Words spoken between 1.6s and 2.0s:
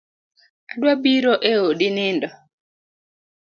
odi